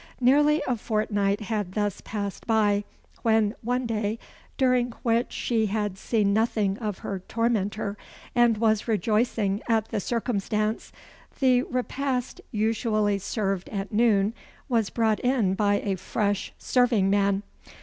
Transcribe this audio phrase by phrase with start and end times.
[0.19, 2.85] Nearly a fortnight had thus passed by,
[3.21, 4.17] when, one day,
[4.57, 7.99] during which she had seen nothing of her tormentor,
[8.33, 10.91] and was rejoicing at the circumstance,
[11.39, 14.33] the repast usually served at noon
[14.67, 17.43] was brought in by a fresh serving man.